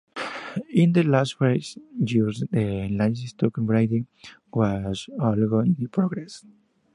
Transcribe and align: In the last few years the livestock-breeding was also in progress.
In 0.71 0.93
the 0.93 1.03
last 1.03 1.37
few 1.37 1.59
years 1.99 2.43
the 2.51 2.89
livestock-breeding 2.89 4.07
was 4.51 5.07
also 5.19 5.59
in 5.59 5.87
progress. 5.91 6.43